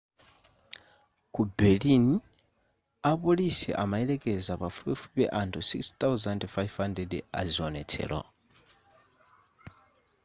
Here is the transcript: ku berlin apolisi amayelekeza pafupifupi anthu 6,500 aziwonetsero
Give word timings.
ku 1.33 1.41
berlin 1.57 2.05
apolisi 3.11 3.69
amayelekeza 3.83 4.53
pafupifupi 4.61 5.23
anthu 5.41 5.59
6,500 5.71 7.17
aziwonetsero 7.41 8.21